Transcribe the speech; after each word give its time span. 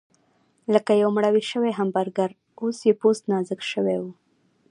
لکه 0.73 0.91
یو 1.01 1.09
مړاوی 1.15 1.43
شوی 1.51 1.71
همبرګر، 1.79 2.29
اوس 2.61 2.77
یې 2.87 2.93
پوست 3.01 3.23
نازک 3.31 3.61
شوی 3.71 3.97
و. 4.01 4.05